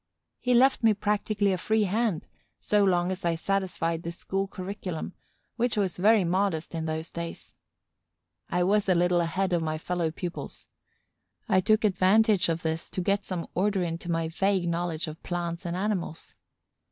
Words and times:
He 0.39 0.55
left 0.55 0.81
me 0.81 0.95
practically 0.95 1.53
a 1.53 1.59
free 1.59 1.83
hand 1.83 2.25
so 2.59 2.83
long 2.83 3.11
as 3.11 3.23
I 3.23 3.35
satisfied 3.35 4.01
the 4.01 4.11
school 4.11 4.47
curriculum, 4.47 5.13
which 5.57 5.77
was 5.77 5.97
very 5.97 6.23
modest 6.23 6.73
in 6.73 6.85
those 6.87 7.11
days. 7.11 7.53
I 8.49 8.63
was 8.63 8.89
a 8.89 8.95
little 8.95 9.21
ahead 9.21 9.53
of 9.53 9.61
my 9.61 9.77
fellow 9.77 10.09
pupils. 10.09 10.65
I 11.47 11.61
took 11.61 11.83
advantage 11.83 12.49
of 12.49 12.63
this 12.63 12.89
to 12.89 12.99
get 13.01 13.25
some 13.25 13.45
order 13.53 13.83
into 13.83 14.09
my 14.09 14.27
vague 14.27 14.67
knowledge 14.67 15.05
of 15.05 15.21
plants 15.21 15.67
and 15.67 15.77
animals. 15.77 16.33